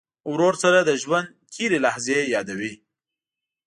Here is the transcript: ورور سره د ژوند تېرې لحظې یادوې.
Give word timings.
ورور 0.31 0.53
سره 0.63 0.79
د 0.81 0.91
ژوند 1.03 1.29
تېرې 1.53 1.77
لحظې 1.85 2.19
یادوې. 2.33 2.73